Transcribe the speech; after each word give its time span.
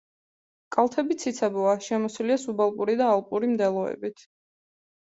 კალთები 0.75 1.17
ციცაბოა, 1.25 1.77
შემოსილია 1.89 2.39
სუბალპური 2.47 2.99
და 3.05 3.13
ალპური 3.13 3.55
მდელოებით. 3.57 4.29